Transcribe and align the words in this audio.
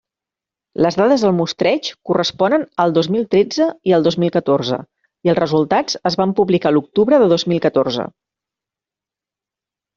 Les 0.83 0.95
dades 1.01 1.25
del 1.25 1.35
mostreig 1.39 1.89
corresponen 2.09 2.63
al 2.85 2.95
dos 2.95 3.09
mil 3.17 3.29
tretze 3.35 3.67
i 3.91 3.95
al 3.99 4.07
dos 4.09 4.19
mil 4.25 4.33
catorze 4.39 4.81
i 5.29 5.33
els 5.35 5.41
resultats 5.43 6.01
es 6.13 6.21
van 6.25 6.35
publicar 6.43 6.75
l'octubre 6.77 7.23
del 7.25 7.37
dos 7.39 7.49
mil 7.55 7.65
catorze. 7.71 8.11